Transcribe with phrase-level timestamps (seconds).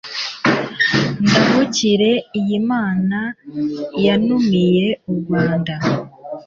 [1.23, 3.19] ndabukire iyi mana
[4.01, 5.75] yunamuye u rwanda